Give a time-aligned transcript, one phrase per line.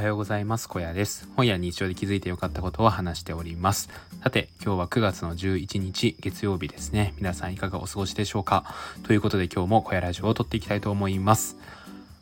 [0.00, 0.66] はようございます。
[0.66, 1.28] 小屋です。
[1.36, 3.90] 本や日常で気づいてよかったことを話しております。
[4.22, 7.12] さて、今日は9月の11日月曜日ですね。
[7.18, 8.64] 皆さんいかがお過ごしでしょうか？
[9.02, 11.58] ということで今日も小屋ラジオを撮っていきたいと思います。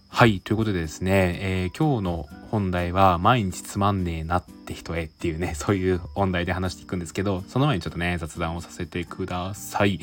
[0.08, 10.00] はい、ということでですね、えー、今日の本題は毎日つまんねえなって人へっていうね、そういう本題で話していくんですけど、その前にちょっとね、雑談をさせてください。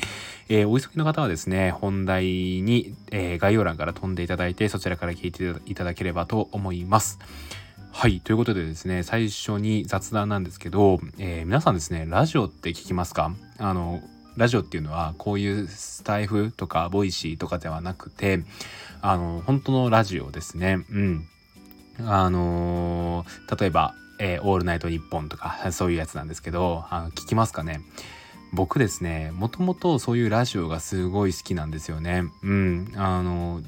[0.48, 7.18] えー、お急ぎの方はですね、本題に、えー、概要欄から飛んでいただいて、そちらから聞いていただければと思います。
[7.98, 8.20] はい。
[8.20, 13.32] ということでですね、最初に雑談なんですけど、えー、皆さんですね、ラジオって聞きますか？
[13.56, 14.02] あの、
[14.36, 18.42] ラジオっていうのはこういうスタイフとかボイシーとかではなくて
[19.00, 20.84] あの本当のラジオですね。
[20.90, 21.26] うん。
[22.04, 27.80] あのー、例えば、えー、オールナイトニッポンとかそういうやつなんですけどあの聞きますかね？
[28.52, 32.24] 僕ですねもともとそういうラジオがすごい好きなんですよね。
[32.42, 32.92] うん。
[32.94, 33.62] あの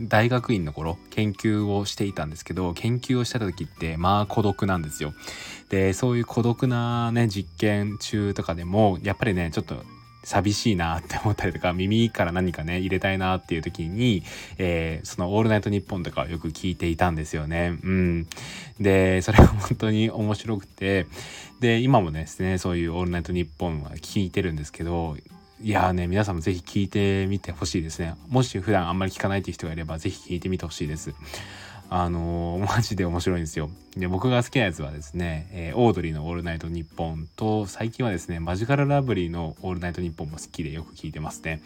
[0.00, 5.12] 大学院の頃研究をしていたんですけど研究をした時ってまあ孤独なんですよ。
[5.70, 9.82] でそういう孤独なね実験中とかでもやっぱりねちょっと
[10.24, 14.22] 寂しいなって思ったりとか耳から何かね入れたいなっていう時に、
[14.58, 17.78] えー、その「オールナイトニッポン」とかよく聞いていたんですよね。
[17.82, 18.26] うん、
[18.80, 21.06] でそれが本当に面白くて
[21.60, 25.16] で今もですねそういう「オールナイトニッポン」は聞いてるんですけど
[25.60, 28.14] いやーね、皆さんもぜひ聞いてみてほしいですね。
[28.28, 31.14] もし普段あんまり聞かないっていう人がいれば、ぜひ聞いてみてほしいです。
[31.90, 33.68] あのー、 マジで面白いんですよ。
[33.96, 41.60] で、僕が好きなやつはですね、えー、オードリーのオールナイトニッポンと、最近はですね、マジカルラブリーのオールナイトニッポンも好きでよく聞いてますね。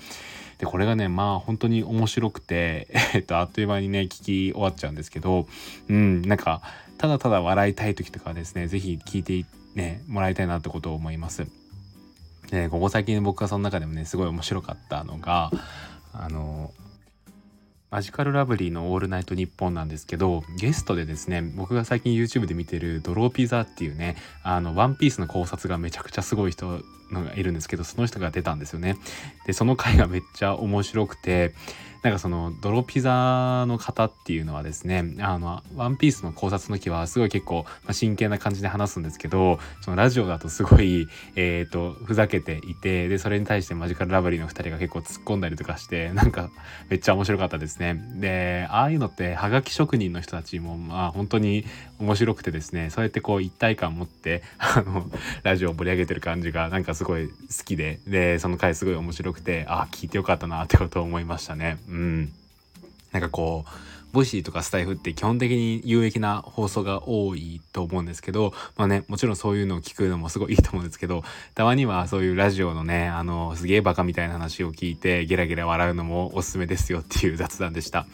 [0.56, 5.46] で、これがね、まあ本当に面白くて、 えっと、あっという間にね、聞き終わっちゃうんですけど、
[5.88, 6.62] うん、なんか、
[6.96, 11.46] ただただ笑いたい時とかはですね、ぜひ聞いてね、もらいたいなってことを思います。
[12.52, 15.50] でここ最近僕がその中でもねすごい面白かったのが
[16.12, 16.70] あの
[17.90, 26.80] マジカルラブリーのオールナイトニッポンなんですけど、ゲストでですね、僕が最近 YouTube で見てるドローピザっていうね、あの、ワンピースの考察がめちゃくちゃすごい人
[27.12, 28.96] のがいるんですけど、その人が出たんですよね。
[29.46, 31.54] で、その回がめっちゃ面白くて、
[32.02, 41.06] なんかその泥ピザの方っていうのはですねあのワンピースの考察の時はすごい結構、ま、真剣な感じで話すんですけどそのラジオだとすごい
[41.36, 46.50] えっ、ー、とふざけていてでそれに対してマジカルラブリーの2人が結構突っ込んだりとかしてなんか
[46.88, 51.64] めっちゃ面白かったですねでああいうのってはがき職人の人たちもまあ本当に
[52.00, 55.08] 面白くてですねそうやってこう一体感持ってあの
[55.44, 61.78] ラジオを盛り上げてる感じがなんかすすごい好きででその回すごい面白くてあ聞いてよかったなってことを思いましたね。
[61.88, 62.32] うん。
[63.10, 63.70] なんかこう、
[64.12, 71.24] ボイシーとかスタイフって基本的に有益な放送が多いと思うんですけど、まあね、もちろんそういうのを聞くのもすごいいいと思うんですけど、
[71.54, 78.06] たまにはそういうラジオのね、あの、すげえバカみたいな話を聞いてゲラゲラ笑うのもおすすめですよっていう雑談でした。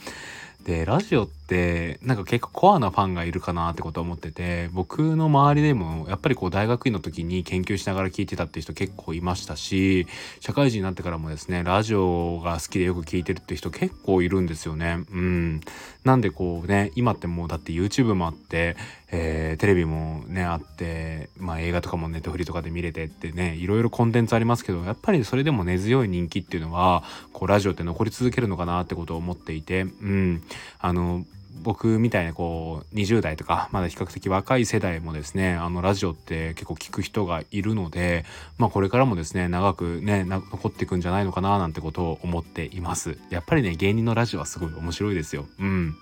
[0.65, 10.07] でラジオってなんか結構コアなファンがいるかなってことは思ってて僕の周りでもやっぱりこう大学院の時に研究しながら聞いてたって人結構いましたし
[10.41, 15.05] 社会人になってからもですねラジオが好きでよく聞いてるって人結構いるんですよね。
[15.11, 15.61] うん、
[16.05, 18.77] なんでこうね今ってもうだって YouTube もあって、
[19.11, 27.03] えー、テレビもねあって、まあ、映画とかもネットフリとかで見れてってねいろいろコンテンツありますけどやっぱりそれでも根強い人気っていうのは
[27.33, 30.43] こうラジオって残り続けるのかなってことを思っていてうん。
[30.79, 31.25] あの
[31.63, 38.25] 僕みたいなこう20代とかまだ比較的若い世代もですねあのラジオって結構聞く人がいるので
[38.59, 43.19] まあこれからもですね長くね残っていくんじゃないのかななんてことを思っています。
[43.31, 45.47] やっぱりね芸人のラジオはすごい面白いですよ。
[45.59, 45.97] うん。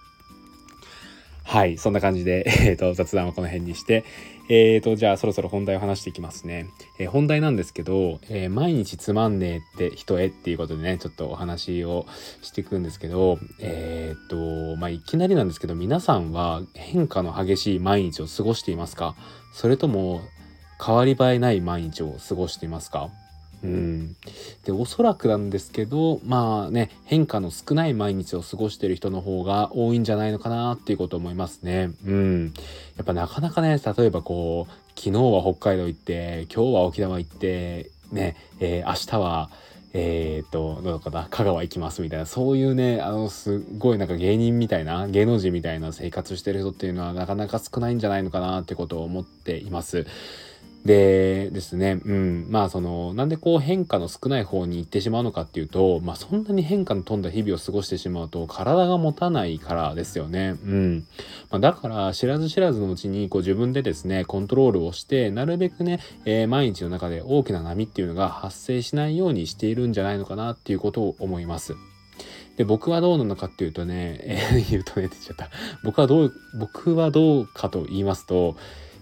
[1.49, 4.05] はい、そんな感じで、 えーと、雑談はこの辺にして、
[4.49, 6.67] えーと、じゃあそろそろ本題を話していきますね。
[6.99, 12.05] えー、本題なんですけど、えー、毎日つまんねえって人へっていうことでね、ちょっとお話を
[12.43, 19.15] していくんですけど、えっ、ー、と、まあ、いきなりなんですけど、皆さんは変化の激しい毎日を過ごしていますか？
[19.53, 20.23] それとも
[20.85, 23.11] 変わり映えない毎日を過ごしていますか？
[23.65, 24.17] うん、
[24.65, 31.91] でおそらくなんですけどまあね変化の少ない毎日を過ごしてる人の方が多いんじゃないのかなっていうこと思いますね。
[32.07, 32.55] うん、
[32.97, 39.51] やっぱなかなかね例えばこう昨日は北海道行って今日は沖縄行ってね、えー、明日は
[39.99, 50.07] えっ、ー、と、どうかな、香川行きますみたいな、そういうね、あの、すごいなんか芸人みたいな、芸能人みたいな生活してる人っていうのはなかなか少ないんじゃないのかなってことを思っています。
[50.87, 60.57] でですね、うん、まあそのなんでこう変化の少ない方に行ってしまうのかっていうと、まあ、そんなに変化の富んだ日々を過ごしてしまうと体が持たないからですよね。
[60.65, 61.07] うん
[61.51, 71.75] まあ、だから知らず知らずのうちにこう自分でですねコントロールをしてなるべくね、えー、毎日の中で大きな波っていうのが発生しないようにしているんじゃないのかなっていうことを思います。
[72.57, 75.51] で僕はどうなのかっていうとね、えー、言うとねって言っちゃった
[75.85, 78.57] 僕はどう僕はどうかと言いますと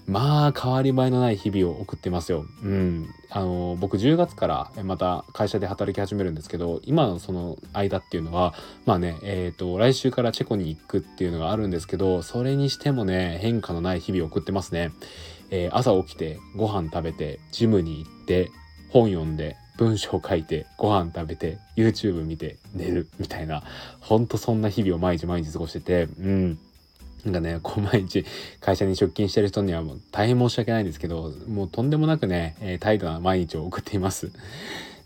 [0.07, 2.45] まあ変わり映えのない日々を送ってますよ。
[2.63, 3.09] うん。
[3.31, 8.55] あの僕10月からまた会社で働き始めるんですけど今のその間っていうのは
[8.87, 14.93] まあねえっ、ー、と来週からチェコに行くっていうのがあるんですけどそれにしてもね変化のない日々を送ってますね。
[15.51, 18.51] えー、朝起きてご飯食べてジムに行って
[18.91, 23.63] 本読んで文章書いてご飯食べて YouTube 見て寝るみたいな
[24.01, 26.59] ほんとそんな日々を毎日毎日過ごしててうん
[27.25, 28.25] なんかね、こう毎日
[28.61, 34.31] 会社に出勤してる人にはもう大変申し訳ないんですけど、もうとんでもなくね、えー、態度な毎日を送っています。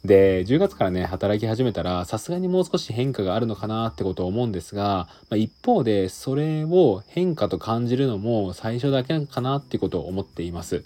[0.05, 10.85] で、10月からね、働き始めたら、さすがにもう少し変化があるのかなってことを思うんですが、まあ、一方で、それを変化と感じるのも最初だけかなってことを思っています。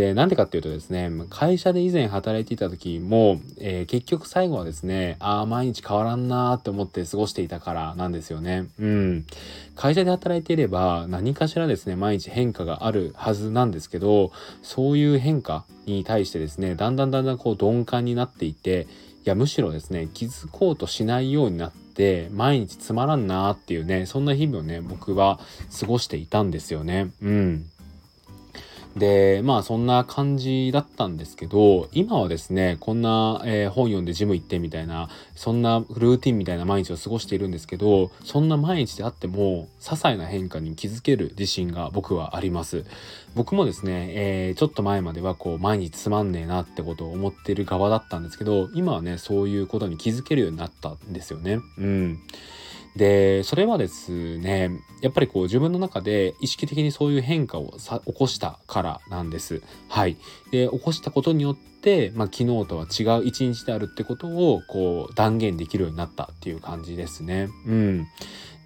[0.00, 8.68] で、なんでかっていうとですね、会社で以前働いていた時も、えー、結局最後はですね、ああ、毎日変わらんなーって思って過ごしていたからなんですよね。
[8.78, 9.26] うん。
[9.76, 14.32] 会社で働いていれば何かしらですね、毎日変化があるはずなんですけど、
[14.62, 18.86] そういう変化に対してですね、だんだんだんだんこう鈍感になっていて、
[19.26, 25.38] いや、むしろですね、気づこうとしないようになって、毎日つまらんなーっていうね、そんな日々をね、僕は
[25.78, 27.10] 過ごしていたんですよね。
[27.20, 27.66] うん。
[28.96, 42.84] でまあそんな感じだったんですけど今はですねこんな、えー、本読んでジム行ってみたいなそんなルーティンみたいな毎日を過ごしているんですけどそんな毎日であっても些細な変化に気づける自信が僕はあります。
[43.36, 51.60] 僕もですね、えー、ちょっと前まではこう毎日つまんねえなってことを思っている側だったんですけど今はねそういうことに気づけるようになったんですよね。
[51.78, 52.18] うん。
[52.96, 54.70] で、それはですね、
[55.00, 57.74] やっぱりこう自分の中で意識的にそういう変化を
[58.06, 59.62] 起こしたからなんです。
[59.88, 60.16] はい。
[60.50, 67.48] で、起こしたことによって、まあ、昨日とは違う一日であるってことをこう断言できるようになったっていう感じですね。
[67.66, 68.08] うん。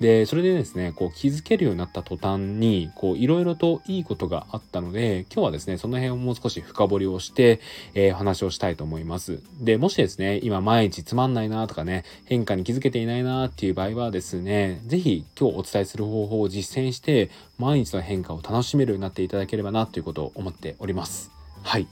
[0.01, 7.61] で、それでですね、こう気づけるようになった途端に、こういろいろといいことがあったので、今日はですね、その辺をもう少し深掘りをして、
[7.95, 9.41] えー、話をしたいと思います。
[9.61, 21.31] で、もしですね、今毎日つまんないなとかね、変化に気づけていないなっていう場合はですね、是非今日お伝えする方法を実践して、毎日の変化を楽しめるようになっていただければなということを思っております。
[21.63, 21.87] はい。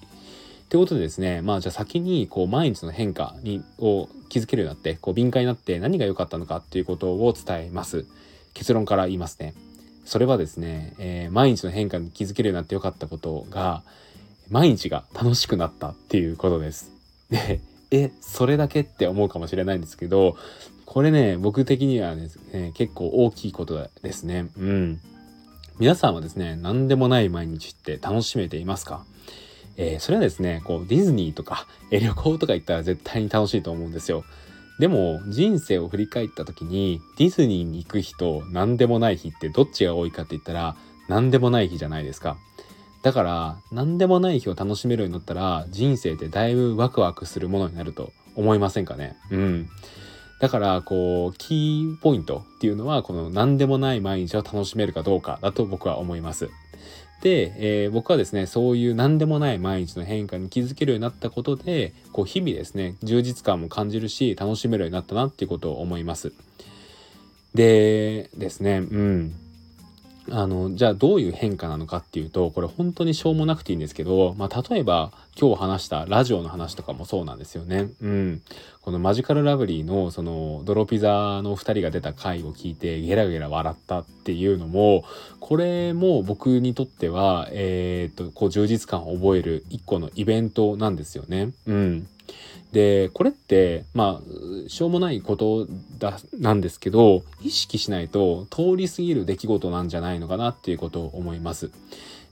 [0.73, 8.07] ということでですね、まあじゃあ先にこう毎日の変化にを気づけるようになって、こう敏感になって何が良かったのかっていうことを伝えます。
[8.55, 9.53] 結論から言いますね。
[10.07, 13.83] それはですね、えー、毎日の変化に気づけるようになって良かったことが、
[14.49, 16.91] 毎日が楽しくなったっていうことです。
[17.29, 17.61] で、
[17.91, 20.39] え、それだけって思うかもしれないんですけど、
[20.87, 22.31] これね、僕的にはね、
[22.73, 24.49] 結構大きいことですね。
[24.57, 25.01] うん。
[25.79, 29.05] 皆さんはですね、何でもない毎日って楽しめていますか？
[29.77, 34.25] えー、それはですね、こう、ディズニーとか、 え旅行とか行ったら絶対に楽しいと思うんですよ。
[34.79, 40.77] でも、人生を振り返った時に、ディズニーに行く日と何でもない日ってどっちが多いかって言ったら、
[41.09, 42.37] 何でもない日じゃないですか。
[43.03, 49.17] だから、何でもない日を楽しめるようになったら、人生ってだいぶワクワクするものになると思いませんかね？
[49.31, 49.69] うん。
[50.41, 56.51] だから、こう、キーポイントっていうのは、この何でもない毎日を楽しめるかどうかだと僕は思います。
[57.23, 66.33] で、えー、僕はですねそういう何でもない毎日の変化に気づけるようになったことでこう日々ですね充実感も感じるし楽しめるようになったなっていうことを思います。
[67.55, 69.35] でですねうん
[70.34, 77.91] あのじゃあどういう変化なのかっていうとこれ本当にしょうもなくていいんですけど、まあ、例えば今日話したラジオの話とかもそうなんですよね。
[78.01, 78.43] うん、
[78.81, 85.05] このマジカルラブリーのそのドロピザの2人が出た回を聞いてゲラゲラ笑ったっていうのも
[85.39, 91.53] これも僕にとっては、えー、っとこう充実感を覚える一個のイベントなんですよね。
[91.67, 92.08] うん、
[92.72, 95.67] でこれってまあしょうもないこと
[95.98, 101.70] だなんですけど意識しないと通り過ぎる出来事なんじゃないのかなっていうことを思います。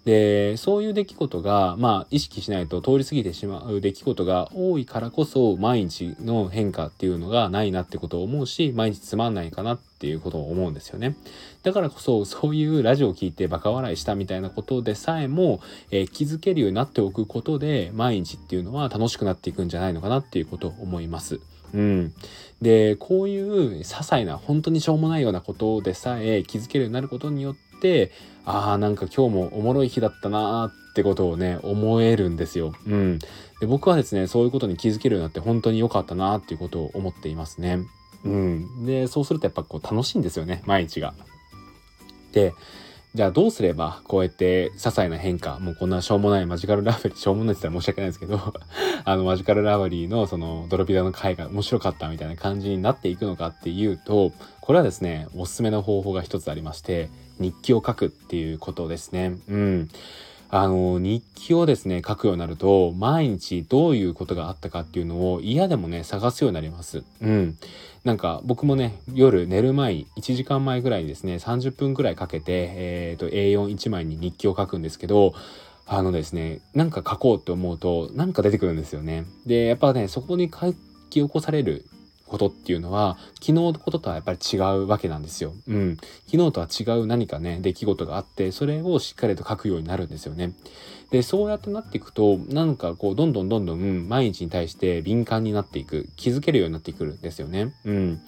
[0.04, 11.16] でそういう出来事がまあ意識しないと通り過ぎてしまう出来事が多いからこそ毎日の変化っていうのがないなってことを思うし毎日つまんないかなっていうことを思うんですよね。
[11.62, 21.40] だからこそそういうラジオを聞いてバカ笑いしたみたいなことでさえも、えー、気づけるようになっておくことで毎日っていうのは楽しくなっていくんじゃないのかなっていうことを思います。
[21.72, 22.12] うん、
[22.62, 27.69] でこういう些細な本当にしょうもないようなことでさえ気づけるようになることによって
[28.44, 32.72] ああなんか今日もおもろい日だったなーってことをね思えるんですよ。
[32.86, 33.18] うん、
[33.60, 37.80] で僕はですねそういうことに気づけるようになって本当に良かったなっていうことを思っていますね。
[38.24, 41.14] うん、でそうするとやっぱこう楽しいんですよね毎日が。
[42.32, 42.54] で
[43.12, 48.38] じゃあどうすればこうやって些細な変化、もうこんなしょうもないマジカルラブリー、しょうもないって言ったら申し訳ないですけど、
[49.04, 59.36] あのマジカルラブリーのそのドロピダの回が面白かったみたいな感じになっていくのかっていうと、これはですね、おすすめの方法が一つありまして、日記を書くっていうことですね。
[59.48, 59.88] うん。
[60.52, 67.04] あの日記をですね書くようになると毎日どういうことがあったかっていうのを嫌でもね探すようになります。
[67.20, 67.56] うん。
[68.02, 75.34] なんか僕もね夜寝る前1時間前ぐらいにですね30分ぐらいかけて、えーと、A41 枚に日記を書くんですけど
[75.86, 79.26] あのですねなんか書こうって思うとなんか出てくるんですよね。
[79.46, 80.78] でやっぱねそこに書き
[81.10, 81.84] 起こされる
[82.30, 85.52] ことっていうのは昨日のこととはやっぱり違うわけなんですよ。
[85.66, 85.96] うん。
[86.30, 90.52] 昨日とは違う何かね出来事があってそれをしっかりと書くようになるんですよね。
[91.10, 97.74] でそうやってなっていくとなんかこうどんどんどんどん毎日に対して敏感になっていく気づけるようになってくるんですよね。
[97.84, 98.20] うん。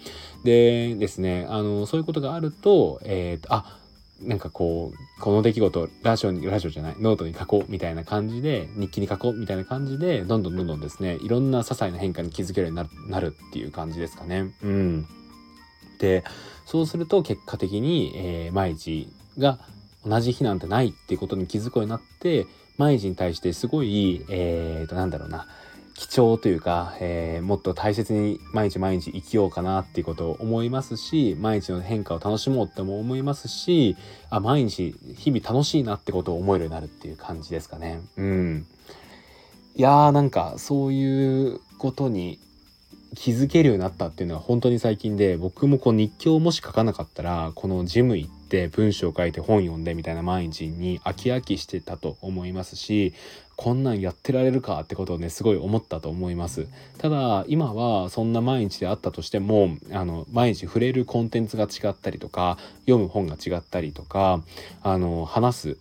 [0.43, 3.79] でですねあのそういうことがあるとえっ、ー、とあ
[4.23, 14.53] なんかこうこの出来事ラジオにラジオじゃないノートに書こうみたいな感じで日記に書こうみたいな感じでどんどんどんどんですねいろんな些細な変化に気づけるようになるなるっていう感じですかね。
[14.63, 15.07] うん、
[15.99, 16.25] で
[16.67, 19.59] そうすると結果的に、えー、毎日が
[20.07, 22.47] 同じ日なんてないっていうことに気づくようになって
[22.79, 25.47] 毎日に対してすごいえー、となんだろうな
[26.03, 33.97] 貴重というか、えー、もっと大切に毎日毎日生きようかなっていうことを思いますし毎日の変化を楽しもうっても思いますし
[34.29, 38.01] あ毎日日々楽しいなってことを思えるようになるっていう感じですかね。
[38.17, 38.67] うん、
[39.77, 42.41] いやーなんかそういうことに
[43.15, 53.13] 気づけるようになったっていうのは本当に最近で僕もこう日記をもし書かなかったらこのジム行って文章を書いて本読んでみたいな毎日に飽き飽きしてたと思いますし
[53.57, 56.67] こんなんやってられるかってことをねすごい思ったと思います。
[56.99, 64.43] ただ今はそんな毎日であったとしてもあの毎日触れるコンテンツが違ったりとか読む本が違ったりとか
[64.83, 65.77] あの話す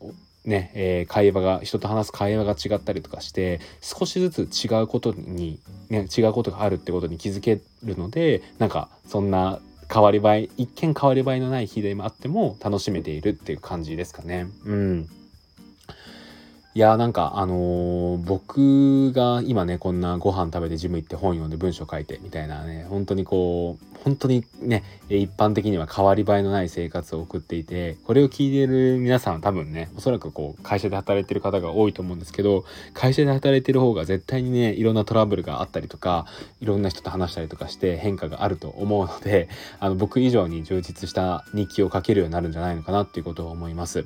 [0.45, 9.59] ね、えー、会話が人と話す会話が違ったりとかして少しずつ違うことに、ね、違うことがあるってことに気づけるのでなんかそんな
[9.91, 14.47] 変わり映え一見変わり映えのない日でもあっても楽しめているっていう感じですかね。
[14.65, 15.09] うん
[16.73, 32.63] いやなんかあのー、僕が今ねこんなご飯食べてジム行って本読んで文章書いてみたいなね本当にこう本当にね一般的には変わり映えのない生活を送っていてこれを聞いている皆さん多分ねおそらくこう会社で働いてる方が多いと思うんですけど
[32.93, 36.25] 会社で働いてる方が絶対にねいろんなトラブルがあったりとか
[36.61, 39.49] いろんな人と話したりとかして変化があると思うので
[39.81, 44.05] あの僕以上に充実した日記を書けるようになるんじゃないのかなっていうことを思います。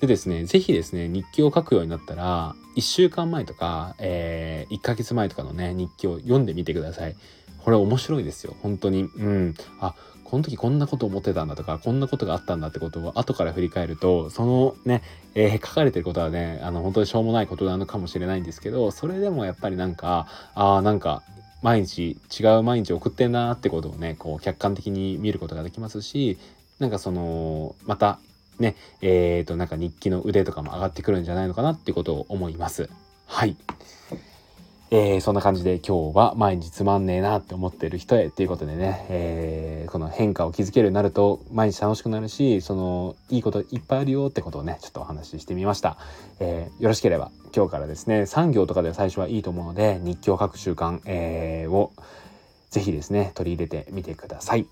[0.00, 7.16] でですね、ぜひですね、日記を書くようになったら、1週間前とか、えー、1ヶ月前とかのね、日記を読んでみてください。
[7.64, 9.02] これ面白いですよ、本当に。
[9.02, 9.54] うん。
[9.80, 15.02] あ、この時こんなこと思ってたんだとか、こんなことがあったんだってことを後から振り返ると、そのね、
[15.34, 21.22] えー、書かれてることはね、あの、本当にしょうもないことなのかもしれないんですけど、それでもやっぱりなんか、ああ、なんか、
[21.62, 26.38] 毎日違う毎日送ってんなってことをねこう客観的に見ることができますし
[26.78, 28.20] なんかそのまた
[28.58, 32.88] ね、えっ、ー、と、なんか日記の腕とかも上がってくるんじゃないのかなっていうことを思います。
[33.26, 33.56] はい。
[34.90, 45.98] えー、そんな感じで今日は毎日つまんねえなって思ってる人へっていうことでね、えー、この変化を気づけるようになると毎日楽しくなるしそのいいこといっぱいあるよってことをねちょっとお話ししてみました、
[46.40, 51.92] えー、よろしければ今日からですね産業とかで最初はいいと思うので日記を書く習慣、えー、を
[52.70, 54.66] ぜひですね取り入れてみてください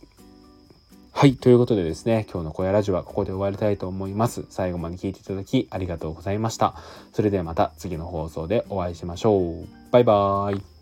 [1.19, 1.35] はい。
[1.35, 4.45] ということでですね、今日の小屋ラジオはここで終わりたいと思います。
[4.51, 6.75] 最後まで聞いていただきありがとうございました。
[7.15, 9.67] それではまた次の放送でお会いしましょう。
[9.91, 10.76] バイバーイ。